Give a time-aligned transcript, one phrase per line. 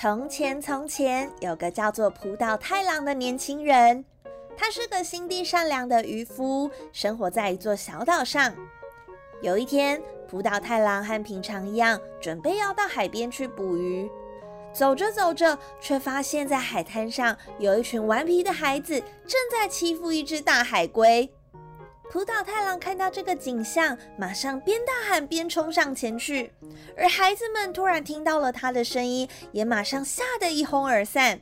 [0.00, 4.02] 从前，从前有个叫做浦岛太郎的年轻人，
[4.56, 8.54] 他是个心地善良的渔夫，生活在一座小岛上。
[9.42, 14.10] 有一天，浦岛太郎和平常一样，准备要到海边去捕鱼。
[14.72, 21.30] 走着走着，却发现，在海滩上有一群顽皮的孩子正在欺负一只大海龟。
[22.10, 26.52] 浦岛太郎看到这个景象，马上边大喊边冲上前去。
[26.96, 31.40] 而孩子们突然听到了他的声音，也马上吓得一哄而散。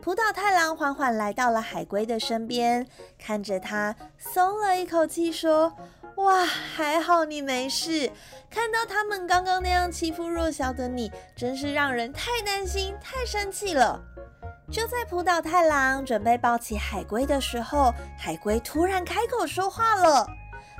[0.00, 2.86] 浦岛太郎缓缓来到了海龟的身边，
[3.18, 5.72] 看着他，松了一口气，说。
[6.16, 8.08] 哇，还好你没事。
[8.50, 14.00] 看到他们刚刚那样欺负弱小的你，真是让人太担心、太生气了。
[14.72, 20.26] 就在浦岛太郎准备抱起海龟的时候，海龟突然开口说话了。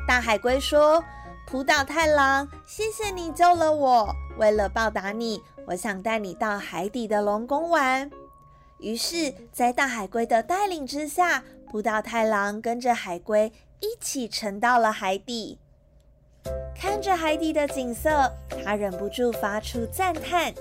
[0.08, 1.04] 大海龟说
[1.46, 4.10] ：“浦岛太郎，谢谢你救了我。
[4.38, 8.10] 为了报答你，我想带你到海底的龙宫玩。”
[8.80, 13.52] 于是，在大海龟的带领之下，浦岛太郎跟着海龟。
[13.80, 15.58] 一起沉到了海底，
[16.72, 18.32] 看着海底的景色，
[18.64, 20.54] 他忍不住发出赞叹。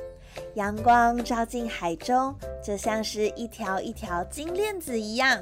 [0.55, 5.41] 阳光照进海中，就像是一条一条金链子一样。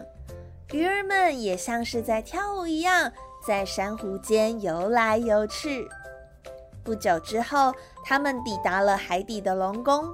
[0.72, 3.11] 鱼儿们也像是在跳舞一样，
[3.45, 5.88] 在珊瑚间游来游去。
[6.84, 10.14] 不久之后，他们抵达了海底的龙宫。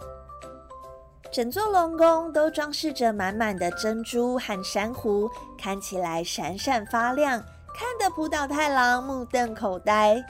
[1.32, 7.44] 整座龙宫都装饰着满满的珍珠和珊瑚，看起来闪闪发亮。
[7.78, 10.24] 看得浦岛太郎目瞪口呆。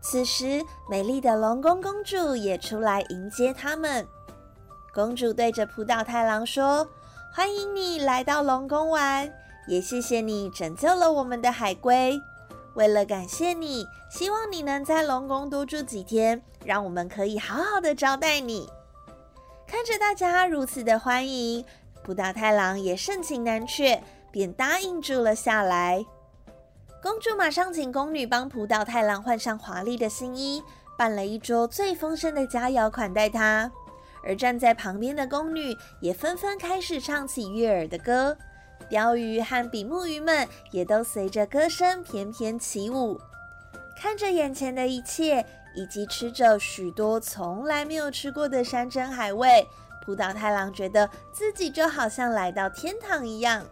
[0.00, 0.60] 此时，
[0.90, 4.04] 美丽的龙宫公主也出来迎接他们。
[4.94, 6.86] 公主对着浦岛太郎说
[7.32, 9.32] ：“欢迎你来到龙宫玩，
[9.66, 12.20] 也谢谢你拯救了我们的海龟。
[12.74, 18.68] 为了感谢你，希望你能在龙宫多住几天，让我们可以好好的招待你。”
[19.66, 21.64] 看着大家如此的欢迎，
[22.02, 26.04] 浦岛太郎也盛情难却，便答应住了下来。
[27.02, 30.62] 公主马上请宫女帮浦岛太郎换上华丽的新衣，
[30.98, 33.72] 办了一桌最丰盛的佳肴款待他。
[34.24, 38.36] 而站在旁边的宫女也纷纷开始唱起悦耳的歌，
[38.88, 43.20] 鲷鱼和比目鱼们也都随着歌声翩翩起舞。
[44.00, 45.44] 看着眼前的一切，
[45.74, 49.66] 以及吃着许多从来没有吃过的山珍海味，
[50.04, 53.64] 浦岛太郎觉得自己就好像来到天堂一样。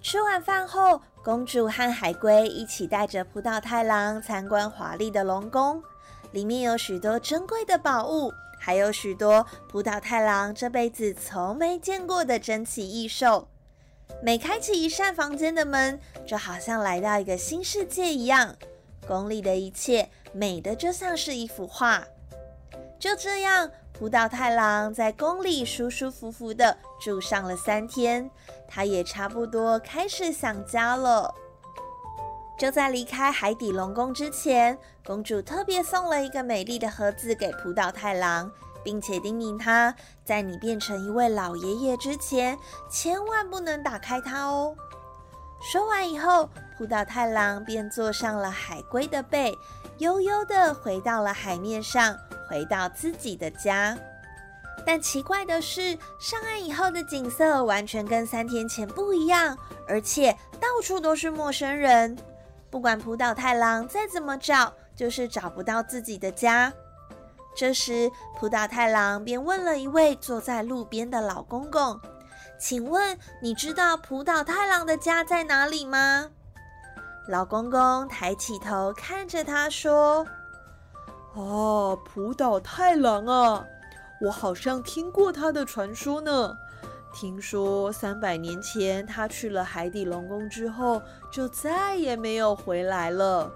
[0.00, 5.82] 吃完饭后，公主和海龟一起带着浦岛太郎参观华丽的龙宫，
[6.30, 8.32] 里面有许多珍贵的宝物，
[8.66, 13.46] 还有许多浦岛太郎这辈子从没见过的珍奇异兽。
[14.20, 18.56] 每开启一扇房间的门，就好像来到一个新世界一样。
[19.06, 22.02] 宫里的一切美的就像是一幅画。
[22.98, 23.70] 就这样。
[23.92, 28.28] 浦岛太郎在宫里舒舒服服的住上了三天，
[28.66, 31.32] 他也差不多开始想家了。
[32.58, 38.50] 就在离开海底龙宫之前，公主特别送了一个美丽的盒子给浦岛太郎，
[38.82, 39.94] 并且叮咛他，
[40.24, 42.58] 在你变成一位老爷爷之前，
[42.90, 44.74] 千万不能打开它哦。
[45.60, 49.56] 说完以后，浦岛太郎便坐上了海龟的背，
[49.98, 52.16] 悠悠的回到了海面上。
[52.48, 53.98] 回到自己的家，
[54.86, 60.30] 但奇怪的是，上岸以后的景色完全跟三天前不一样，而且
[60.60, 62.16] 到处都是陌生人。
[62.76, 66.70] 不管浦岛太郎再怎么找，就是找不到自己的家。
[67.56, 71.98] 这时，浦岛太郎便问了一位坐在路边的老公公
[72.60, 76.30] ：“请问你知道浦岛太郎的家在哪里吗？”
[77.28, 80.26] 老公公抬起头看着他说。
[81.32, 83.64] 哦，浦岛太郎啊，
[84.20, 86.54] 我好像听过他的传说呢。
[87.18, 91.00] 听说三百年前他去了海底龙宫之后，
[91.32, 93.50] 就再也没有回来了。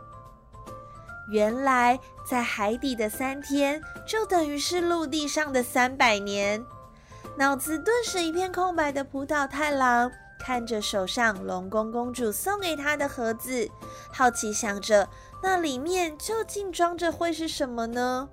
[1.30, 6.64] 原来在海底的三天，就等于是陆地上的三百年。
[7.36, 13.68] 脑子顿时一片空白的浦岛太郎，看着手上龙宫公主送给他的盒子，
[14.10, 15.06] 好奇想着。
[15.42, 18.30] 那里面究竟装着会是什么呢？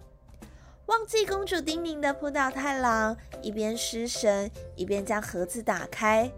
[0.88, 6.32] 忘记公主叮咛的浦岛太郎一边失神，一边将盒子打开。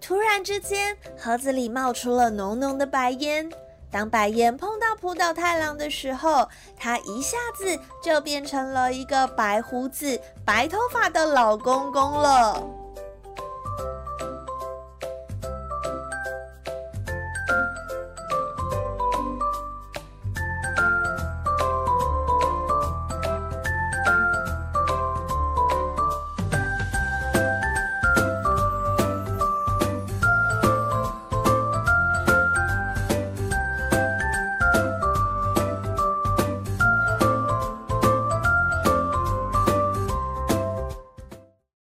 [0.00, 3.50] 突然之间，盒子里冒出了浓浓的白烟。
[3.90, 12.62] 当白烟碰到浦岛太郎的时候，他一下子就变成了一个白胡子、白头发的老公公了。